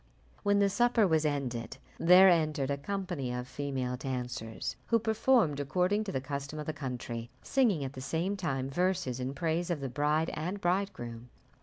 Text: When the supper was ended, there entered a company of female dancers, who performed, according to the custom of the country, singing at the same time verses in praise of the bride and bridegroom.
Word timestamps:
When 0.41 0.57
the 0.57 0.67
supper 0.67 1.05
was 1.05 1.27
ended, 1.27 1.77
there 1.99 2.27
entered 2.27 2.71
a 2.71 2.77
company 2.79 3.31
of 3.31 3.47
female 3.47 3.97
dancers, 3.97 4.75
who 4.87 4.97
performed, 4.97 5.59
according 5.59 6.05
to 6.05 6.11
the 6.11 6.19
custom 6.19 6.57
of 6.57 6.65
the 6.65 6.73
country, 6.73 7.29
singing 7.43 7.83
at 7.83 7.93
the 7.93 8.01
same 8.01 8.35
time 8.35 8.67
verses 8.71 9.19
in 9.19 9.35
praise 9.35 9.69
of 9.69 9.79
the 9.79 9.89
bride 9.89 10.31
and 10.33 10.59
bridegroom. 10.59 11.29